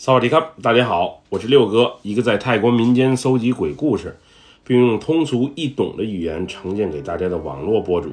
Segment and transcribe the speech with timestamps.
[0.00, 4.16] 萨瓦迪卡，大家好，我是六哥，一个在泰国民间搜集鬼故事，
[4.62, 8.10] 并用通俗易懂的语言呈现给大家的网络博主。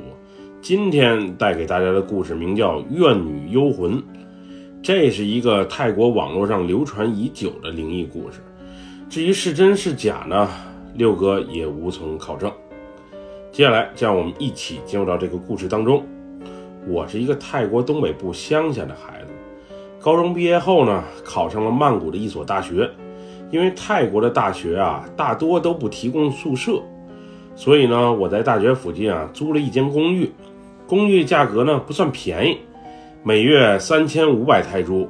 [0.63, 4.00] 今天带给大家的故事名叫《怨女幽魂》，
[4.82, 8.40] 这是一个泰国网络上流传已久的灵异故事。
[9.08, 10.49] 至于是真是假呢，
[10.96, 12.52] 六哥也无从考证。
[13.52, 16.04] 接下来，就让我们一起进入到这个故事当中。
[16.88, 19.27] 我是一个泰国东北部乡下的孩子。
[20.05, 22.88] 高中毕业后呢，考上了曼谷的一所大学。
[23.49, 26.80] 因为泰国的大学啊，大多都不提供宿舍，
[27.55, 30.31] 所以呢，我在大学附近啊租了一间公寓。
[30.86, 32.59] 公寓价格呢不算便宜，
[33.23, 35.08] 每月三千五百泰铢，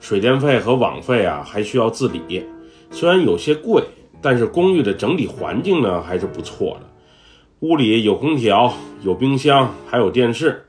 [0.00, 2.44] 水电费和网费啊还需要自理。
[2.90, 3.82] 虽然有些贵，
[4.20, 6.86] 但是公寓的整体环境呢还是不错的。
[7.60, 8.70] 屋里有空调，
[9.02, 10.62] 有冰箱，还有电视。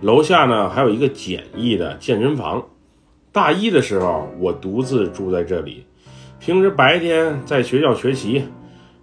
[0.00, 2.64] 楼下呢还有一个简易的健身房。
[3.32, 5.86] 大一的时候，我独自住在这里，
[6.38, 8.44] 平时白天在学校学习，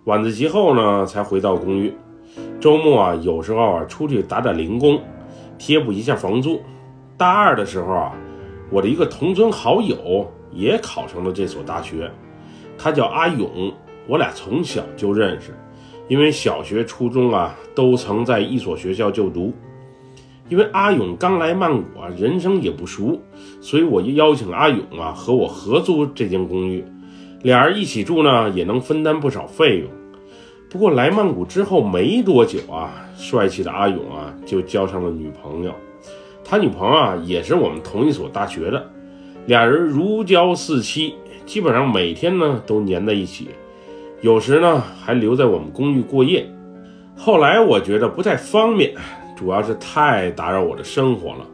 [0.04, 1.92] 晚自习后呢才回到公寓。
[2.60, 5.02] 周末啊，有时候啊出去打打零工，
[5.58, 6.62] 贴补一下房租。
[7.18, 8.14] 大二的时候啊，
[8.70, 12.12] 我的一个同村好友也考上了这所大学，
[12.78, 13.74] 他叫阿勇，
[14.08, 15.58] 我俩从小就认识，
[16.08, 19.52] 因为小学、初中啊都曾在一所学校就读。
[20.50, 23.22] 因为阿勇刚来曼谷啊，人生也不熟，
[23.62, 26.84] 所以我就邀请阿勇啊和我合租这间公寓，
[27.44, 29.88] 俩人一起住呢，也能分担不少费用。
[30.70, 35.74] 不过来曼谷之后没多久啊，帅气的阿勇啊就交上了女朋友，
[36.44, 38.90] 他女朋友啊也是我们同一所大学的，
[39.46, 41.14] 俩人如胶似漆，
[41.46, 43.50] 基本上每天呢都黏在一起，
[44.22, 46.48] 有时呢还留在我们公寓过夜。
[47.16, 48.94] 后来我觉得不太方便。
[49.40, 51.48] 主要是太打扰我的生活了，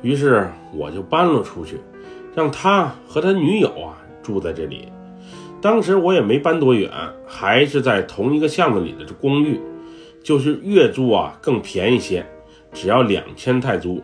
[0.00, 1.76] 于是我就搬了出去，
[2.34, 4.88] 让他和他女友啊住在这里。
[5.60, 6.90] 当时我也没搬多远，
[7.26, 9.60] 还是在同一个巷子里的这公寓，
[10.24, 12.24] 就是月租啊更便宜些，
[12.72, 14.02] 只要两千泰铢。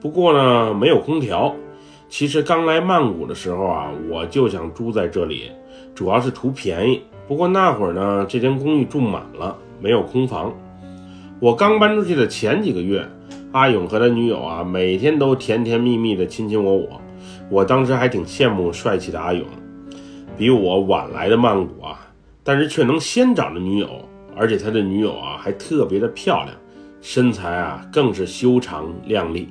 [0.00, 1.54] 不过呢，没有空调。
[2.08, 5.52] 其实刚来曼谷的时候啊，我就想住在这里，
[5.94, 7.02] 主要是图便宜。
[7.28, 10.50] 不过那会儿呢，这间公寓住满了，没有空房。
[11.44, 13.06] 我刚搬出去的前几个月，
[13.52, 16.98] 阿勇和他女友啊，每天都甜甜蜜蜜的亲亲我我。
[17.50, 19.44] 我当时还挺羡慕帅气的阿勇，
[20.38, 22.00] 比我晚来的曼谷啊，
[22.42, 23.86] 但是却能先找着女友，
[24.34, 26.56] 而且他的女友啊还特别的漂亮，
[27.02, 29.46] 身材啊更是修长靓丽。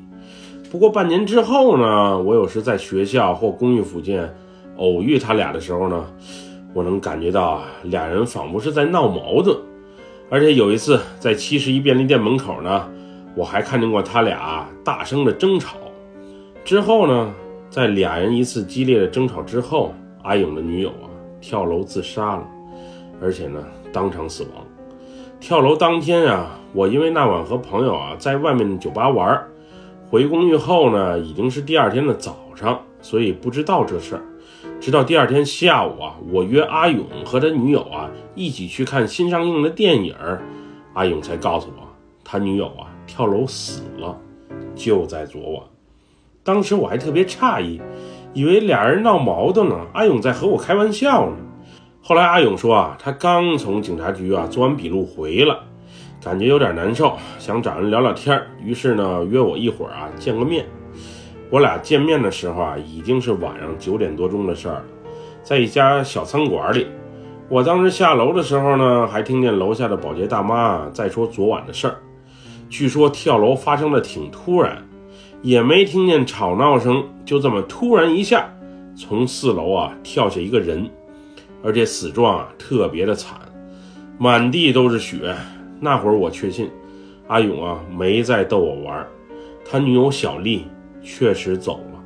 [0.71, 4.19] 不过半年之后呢，我有时在学校或公寓附近
[4.77, 6.03] 偶遇他俩的时候呢，
[6.73, 9.55] 我能感觉到啊，俩人仿佛是在闹矛盾。
[10.29, 12.89] 而且有一次在七十一便利店门口呢，
[13.35, 15.78] 我还看见过他俩大声的争吵。
[16.66, 17.31] 之后呢，
[17.69, 21.06] 在俩人一次激烈的争吵之后，阿勇的女友啊
[21.39, 22.47] 跳楼自杀了，
[23.22, 24.66] 而且呢当场死亡。
[25.39, 29.44] 跳楼当天啊，我因为那晚和朋友啊在外面酒吧玩，
[30.09, 34.23] 回公寓后呢已经是第二天的早上，所以不知道这事儿。
[34.79, 40.41] 直到第二天下午啊，我约阿勇和他女友啊一起去看新上映的电影儿，
[40.94, 41.88] 阿勇才告诉我
[42.24, 44.18] 他女友啊跳楼死了，
[44.75, 45.63] 就在昨晚。
[46.44, 47.81] 当时我还特别诧异，
[48.34, 51.38] 以为俩人闹矛盾了，阿勇在和我开玩笑呢。
[52.01, 55.56] 后来阿勇说啊，他刚从警察局啊做完笔录回来，
[56.22, 60.66] 感觉有点难受，想找人聊聊天儿于是呢约我一会儿啊见个面。
[61.53, 64.85] 我俩见面的时候啊，已经是晚上九点多钟的事儿了，
[65.43, 66.87] 在一家小餐馆里。
[67.47, 71.97] 我当时下楼的时候呢，还听见楼下的保洁大妈在说昨晚的事儿。
[72.71, 74.83] 据说跳楼发生的挺突然，
[75.43, 78.51] 也没听见吵闹声，就这么突然一下，
[78.95, 80.89] 从四楼啊跳下一个人，
[81.63, 83.37] 而且死状啊特别的惨，
[84.17, 85.35] 满地都是血。
[85.79, 86.71] 那会儿我确信，
[87.27, 89.05] 阿勇啊没在逗我玩，
[89.63, 90.65] 他女友小丽。
[91.03, 92.03] 确实走了，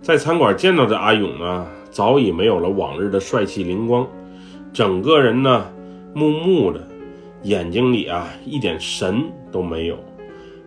[0.00, 4.06] 在餐馆见到的阿勇呢，早已没有了往日的帅气灵光，
[4.72, 5.66] 整个人呢
[6.14, 6.80] 木木的，
[7.42, 9.98] 眼睛里啊一点神都没有。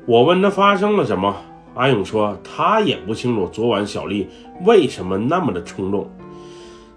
[0.05, 1.35] 我问他发生了什么，
[1.75, 4.27] 阿勇说他也不清楚昨晚小丽
[4.65, 6.09] 为什么那么的冲动。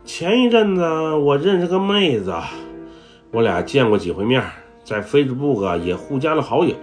[0.04, 0.82] 前一阵子
[1.14, 2.34] 我认识个妹子，
[3.30, 4.42] 我俩见过几回面，
[4.82, 6.74] 在 Facebook 也互加了好友。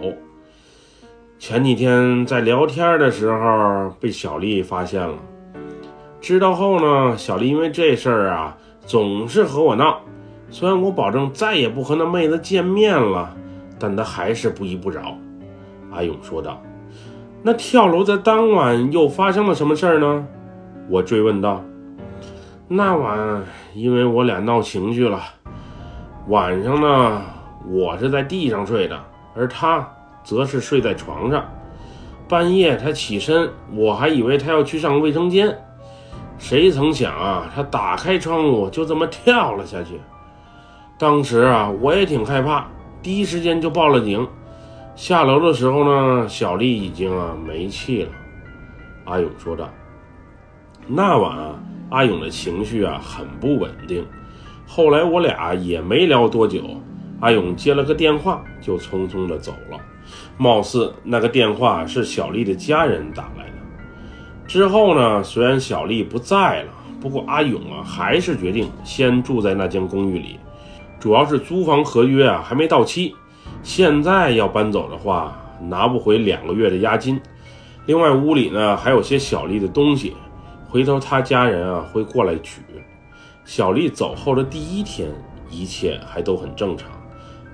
[1.39, 5.17] 前几天在聊天的时候被小丽发现了，
[6.19, 10.01] 知道后呢，小丽因为这事儿啊总是和我闹。
[10.49, 13.33] 虽然我保证再也不和那妹子见面了，
[13.79, 15.17] 但她还是不依不饶。
[15.91, 16.61] 阿勇说道
[17.41, 20.27] ：“那跳楼的当晚又发生了什么事儿呢？”
[20.91, 21.63] 我追问道。
[22.67, 23.43] 那晚
[23.73, 25.21] 因为我俩闹情绪了，
[26.27, 27.21] 晚上呢，
[27.65, 28.99] 我是在地上睡的，
[29.33, 29.87] 而他
[30.23, 31.45] 则是睡在床上。
[32.27, 35.57] 半夜他起身，我还以为他要去上卫生间，
[36.37, 39.99] 谁曾想啊，他打开窗户就这么跳了下去。
[40.97, 42.67] 当时啊，我也挺害怕，
[43.01, 44.27] 第一时间就报了警。
[44.95, 48.09] 下楼的时候呢，小丽已经啊没气了。
[49.05, 49.69] 阿勇说道
[50.85, 51.55] ：“那晚啊，
[51.89, 54.05] 阿勇的情绪啊很不稳定。
[54.67, 56.61] 后来我俩也没聊多久，
[57.21, 59.79] 阿勇接了个电话，就匆匆的走了。
[60.39, 63.51] 貌似那个电话是小丽的家人打来的。
[64.47, 66.71] 之后呢，虽然小丽不在了，
[67.01, 70.39] 不过阿勇啊还是决定先住在那间公寓里，
[70.97, 73.13] 主要是租房合约啊还没到期，
[73.63, 77.19] 现在要搬走的话，拿不回两个月的押金。”
[77.85, 80.15] 另外屋里呢还有些小丽的东西，
[80.69, 82.61] 回头他家人啊会过来取。
[83.43, 85.09] 小丽走后的第一天，
[85.51, 86.89] 一切还都很正常，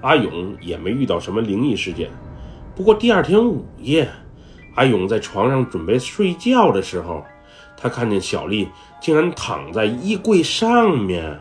[0.01, 2.09] 阿勇也没遇到什么灵异事件。
[2.75, 4.05] 不过第二天午夜，
[4.75, 7.23] 阿勇在床上准备睡觉的时候，
[7.77, 8.67] 他看见小丽
[8.99, 11.39] 竟然躺在衣柜上面，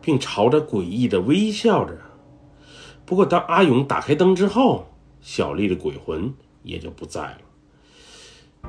[0.00, 1.94] 并朝着诡异的微笑着。
[3.04, 4.86] 不过当阿勇打开灯之后，
[5.20, 7.38] 小丽的鬼魂也就不在了。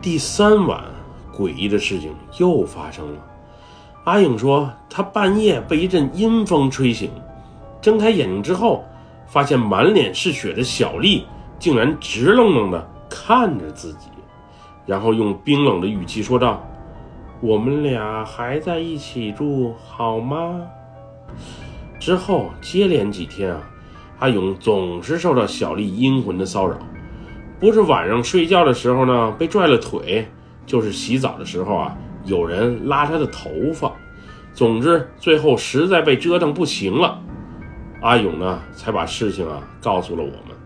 [0.02, 0.84] 第三晚，
[1.34, 3.26] 诡异的事情又发生了。
[4.04, 7.10] 阿勇说，他半夜被一阵阴风吹醒，
[7.82, 8.84] 睁开眼睛之后，
[9.28, 11.26] 发现满脸是血的小丽
[11.60, 14.08] 竟然直愣愣地看着自己，
[14.86, 16.66] 然后用冰冷的语气说道
[17.42, 20.62] ：“我们俩还在一起住好吗？”
[22.00, 23.62] 之后接连几天啊，
[24.20, 26.78] 阿勇总是受到小丽阴魂的骚扰。
[27.60, 30.26] 不是晚上睡觉的时候呢被拽了腿，
[30.66, 33.92] 就是洗澡的时候啊有人拉他的头发，
[34.54, 37.20] 总之最后实在被折腾不行了，
[38.02, 40.59] 阿勇呢才把事情啊告诉了我们。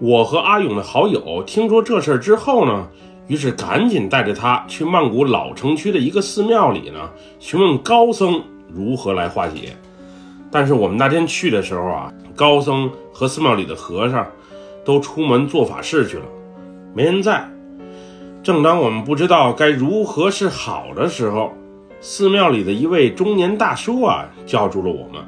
[0.00, 2.88] 我和阿勇的好友听说这事儿之后呢，
[3.26, 7.10] 于是赶紧带着他去曼谷老城区的一个寺庙里呢
[7.40, 8.40] 询问高僧
[8.72, 9.76] 如何来化解。
[10.50, 14.26] 但是我们那天去的时候啊，高僧和寺庙里的和尚
[14.84, 16.24] 都出门做法事去了。
[16.94, 17.48] 没人在。
[18.40, 21.52] 正当我们不知道该如何是好的时候，
[22.00, 25.22] 寺庙里的一位中年大叔啊叫住了我们。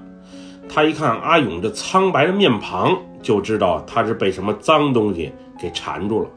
[0.68, 6.28] 他一看阿勇这苍白的面庞，就知道他是被什么脏东西给缠住了。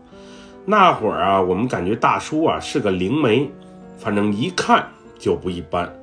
[0.65, 3.50] 那会儿啊，我们感觉大叔啊是个灵媒，
[3.97, 4.88] 反正一看
[5.19, 5.94] 就不一般。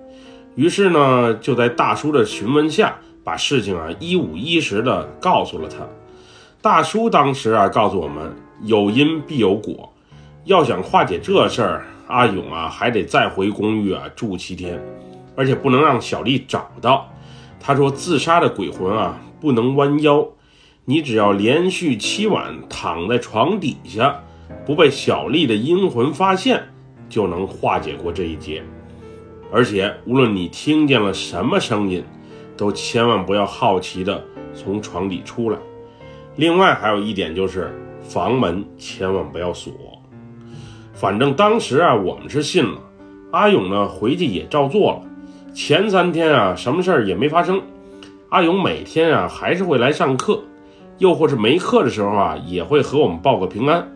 [0.54, 5.78] 于是呢，就在大叔的询问下，把事情啊一五一十的告诉了他。
[6.60, 8.32] 大叔当时啊告诉我们。
[8.62, 9.90] 有因必有果，
[10.44, 14.78] 要想化解这事儿，阿勇啊还得再回公寓啊住七天，
[15.34, 17.08] 而且不能让小丽找到。
[17.58, 20.28] 他说自杀的鬼魂啊不能弯腰，
[20.90, 24.24] 你只要连续七晚躺在床底下，
[24.66, 26.64] 不被小丽的阴魂发现，
[27.08, 28.60] 就能化解过这一劫。
[29.52, 32.02] 而且无论你听见了什么声音，
[32.56, 34.20] 都千万不要好奇的
[34.52, 35.58] 从床底出来。
[36.34, 37.72] 另外还有一点就是。
[38.02, 39.72] 房门千万不要锁。
[40.94, 42.80] 反正当时啊，我们是信了。
[43.30, 45.02] 阿勇呢，回去也照做了。
[45.54, 47.62] 前三天啊，什么事儿也没发生。
[48.30, 50.42] 阿勇每天啊，还是会来上课，
[51.00, 53.90] 又或是没课的时候啊，也会和我们报个平安。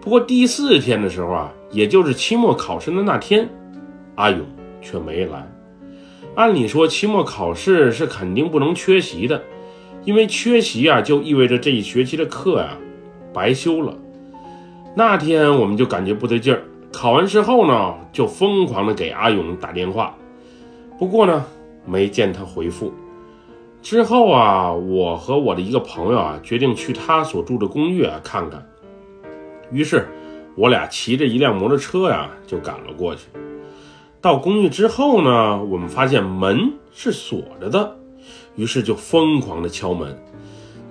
[0.00, 3.46] 不过第四天的时候啊，也就是期末考试的那天，
[4.14, 4.40] 阿勇
[4.80, 5.46] 却没来。
[6.34, 9.42] 按理说，期末考试是肯定不能缺席的，
[10.04, 12.78] 因为缺席啊，就意味着这一学期的课呀。
[13.34, 13.94] 白修了，
[14.94, 16.62] 那天我们就感觉不对劲儿。
[16.90, 20.16] 考完之后呢，就疯狂的给阿勇打电话，
[20.98, 21.44] 不过呢，
[21.84, 22.94] 没见他回复。
[23.88, 28.68] 之后啊，我和我的一个朋友啊，决定去他所住的公寓啊看看。
[29.70, 30.08] 于是，
[30.56, 33.28] 我俩骑着一辆摩托车呀，就赶了过去。
[34.20, 37.96] 到公寓之后呢，我们发现门是锁着的，
[38.56, 40.20] 于是就疯狂的敲门。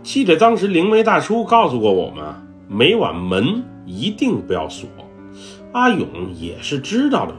[0.02, 2.24] 记得当时灵媒大叔告诉过我们，
[2.70, 4.88] 每晚门一定不要锁。
[5.74, 7.36] 阿勇也是知道的。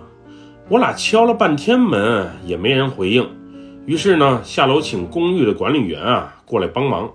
[0.69, 3.27] 我俩敲了半天门，也没人回应。
[3.87, 7.09] 于是呢，下楼请公寓的管理员啊过来帮忙。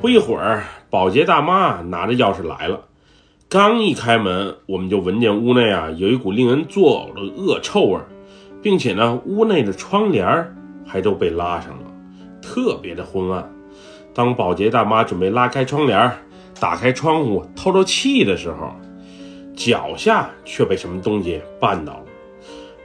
[0.00, 2.82] 不一会儿，保洁大妈拿着钥匙来了。
[3.48, 7.98] 刚一开门，我们就闻见屋内啊有一股令人作呕的恶臭味，
[8.62, 10.54] 并且呢，屋内的窗帘
[10.86, 11.90] 还都被拉上了，
[12.40, 13.50] 特别的昏暗。
[14.14, 16.12] 当保洁大妈准备拉开窗帘、
[16.60, 18.72] 打开窗户透透气的时候，
[19.56, 22.04] 脚下却被什么东西绊倒了。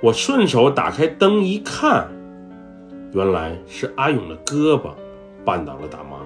[0.01, 2.07] 我顺手打开灯一看，
[3.13, 4.91] 原来是阿勇的胳膊
[5.45, 6.17] 绊倒了大妈。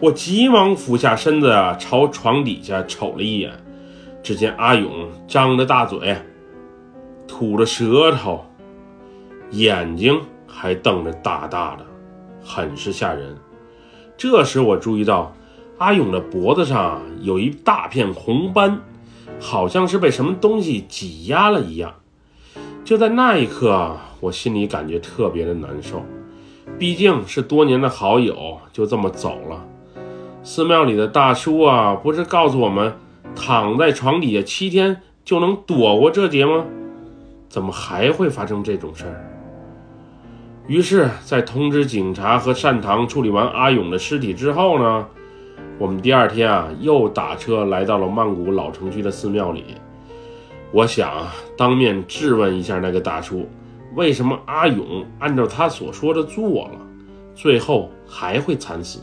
[0.00, 3.52] 我急忙俯下身子啊，朝床底下瞅了一眼，
[4.22, 6.16] 只见阿勇张着大嘴，
[7.28, 8.44] 吐着舌头，
[9.50, 11.86] 眼睛还瞪着大大的，
[12.44, 13.36] 很是吓人。
[14.16, 15.32] 这时我注意到
[15.78, 18.80] 阿勇的脖子上有一大片红斑，
[19.38, 21.94] 好像是被什么东西挤压了一样。
[22.84, 26.00] 就在那一刻，我心里感觉特别的难受，
[26.78, 29.66] 毕竟是多年的好友，就这么走了。
[30.44, 32.94] 寺庙里的大叔啊，不是告诉我们，
[33.34, 36.64] 躺在床底下七天就能躲过这劫吗？
[37.48, 39.28] 怎么还会发生这种事儿？
[40.68, 45.04] 于是，在通知警察和善堂处理完阿勇的尸体之后呢，
[45.80, 49.64] 我们第二天啊，又打车来到了曼谷老城区的寺庙里。
[50.70, 51.26] 我想
[51.58, 53.48] 当面质问一下那个大叔，
[53.94, 56.78] 为什么阿勇按照他所说的做了，
[57.34, 59.00] 最后还会惨死？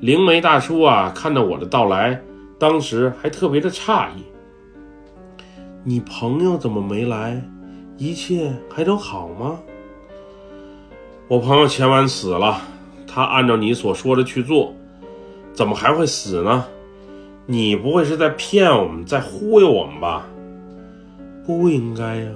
[0.00, 2.20] 灵媒大叔啊，看到我的到来，
[2.58, 4.24] 当时还特别的诧异。
[5.84, 7.42] 你朋友怎么没来？
[7.96, 9.58] 一切还都好吗？
[11.26, 12.60] 我朋友前晚死了，
[13.06, 14.72] 他按照你所说的去做，
[15.52, 16.64] 怎么还会死呢？
[17.46, 20.26] 你不会是在骗我们，在忽悠我们吧？
[21.44, 22.30] 不应该呀，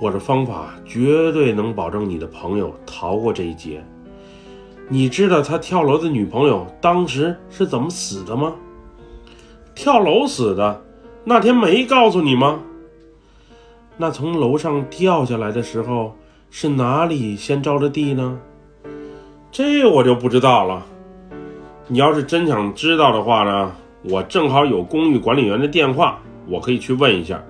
[0.00, 3.84] 我的方法绝对能保证你的朋友逃过这一劫。
[4.88, 8.54] 你知道他跳楼的女朋友当时是怎么死的吗？
[9.74, 10.82] 跳楼死的，
[11.24, 12.60] 那天没告诉你吗？
[13.96, 16.16] 那从楼上掉下来的时候
[16.50, 18.38] 是哪里先着的地呢？
[19.50, 20.86] 这我就不知道了。
[21.88, 23.72] 你要是真想知道的话呢，
[24.04, 27.42] 我正好有公寓管理员的电话，我可以去问一下。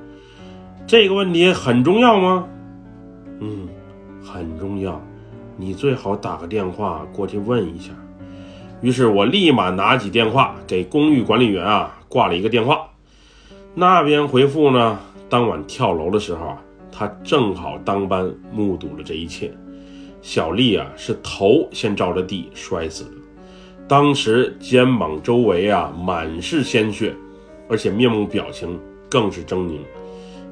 [0.89, 2.49] 这个问题很重要吗？
[3.41, 3.69] 嗯，
[4.25, 4.99] 很重要。
[5.59, 7.93] 你最好打个电话过去问一下。
[8.81, 12.89] 于是我立马拿起电话给公寓管理员啊挂了一个电话。
[13.75, 19.53] 那边回复呢，当晚跳楼的时候啊，他正好当班目睹了这一切。
[20.23, 23.11] 小丽啊是头先着着地摔死的，
[23.87, 27.15] 当时肩膀周围啊满是鲜血，
[27.69, 28.81] 而且面目表情
[29.11, 29.81] 更是狰狞，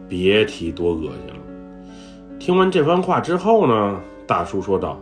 [0.08, 2.38] 别提多恶心了。
[2.38, 4.00] 听完这番话之后呢？
[4.26, 5.00] 大叔说道：“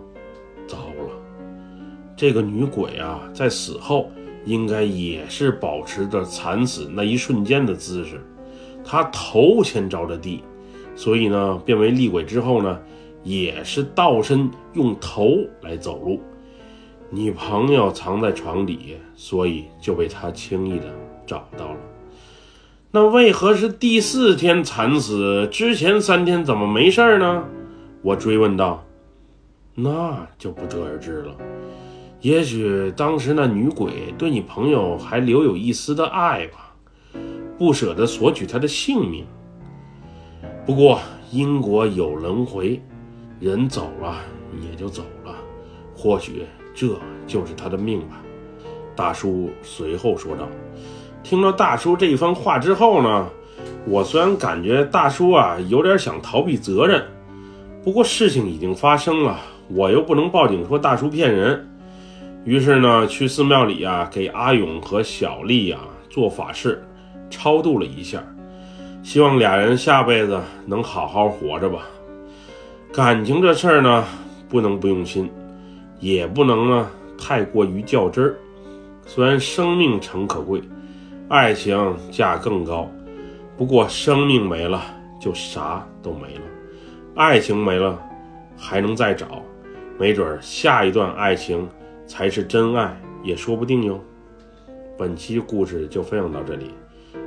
[0.68, 1.10] 糟了，
[2.14, 4.10] 这个女鬼啊，在死后
[4.44, 8.20] 应该也是保持着惨死那一瞬间的姿势。
[8.84, 10.44] 她头先着着地，
[10.94, 12.78] 所以呢，变为厉鬼之后呢，
[13.22, 16.20] 也是倒身用头来走路。
[17.08, 20.84] 你朋友藏在床底，所以就被他轻易的
[21.26, 21.78] 找到了。
[22.94, 25.48] 那为何是第四天惨死？
[25.50, 27.42] 之前三天怎么没事儿呢？”
[28.02, 28.84] 我追问道。
[29.74, 31.34] 那就不得而知了。
[32.20, 36.72] 也许当时那女鬼对你朋友还留有一丝的爱吧，
[37.58, 39.26] 不舍得索取他的性命。
[40.64, 41.00] 不过
[41.32, 42.80] 因果有轮回，
[43.40, 44.20] 人走了
[44.62, 45.34] 也就走了，
[45.96, 46.96] 或许这
[47.26, 48.22] 就是他的命吧。
[48.94, 50.48] 大叔随后说道。
[51.24, 53.26] 听了大叔这一番话之后呢，
[53.86, 57.02] 我虽然感觉大叔啊有点想逃避责任，
[57.82, 59.40] 不过事情已经发生了。
[59.68, 61.66] 我又不能报警说大叔骗人，
[62.44, 66.84] 于是呢，去寺庙里啊，给阿勇和小丽啊做法事，
[67.30, 68.22] 超度了一下，
[69.02, 71.86] 希望俩人下辈子能好好活着吧。
[72.92, 74.04] 感情这事儿呢，
[74.46, 75.30] 不能不用心，
[76.00, 78.36] 也不能呢太过于较真儿。
[79.06, 80.60] 虽然生命诚可贵，
[81.28, 82.88] 爱情价更高，
[83.56, 84.82] 不过生命没了
[85.20, 86.42] 就啥都没了，
[87.14, 87.98] 爱情没了
[88.56, 89.42] 还能再找。
[89.98, 91.68] 没准下一段爱情
[92.06, 94.00] 才是真爱，也说不定哟。
[94.98, 96.72] 本期故事就分享到这里，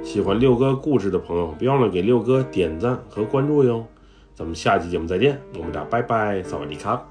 [0.03, 3.85] 喜欢六哥故事的朋友，别忘了给六哥点赞和关注哟。
[4.35, 7.03] 咱们下期节目再见，我们俩拜拜，萨瓦迪卡。